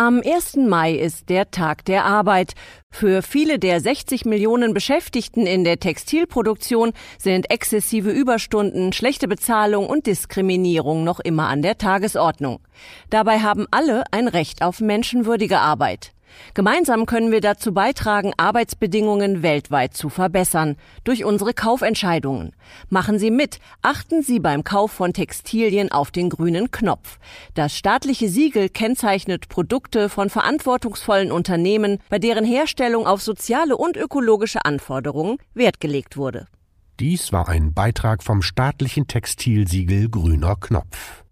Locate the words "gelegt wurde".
35.80-36.46